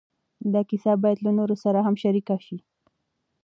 دا 0.53 0.61
کیسه 0.69 0.91
باید 1.03 1.19
له 1.25 1.31
نورو 1.37 1.55
سره 1.63 1.79
هم 1.87 1.95
شریکه 2.03 2.37
شي. 2.45 2.57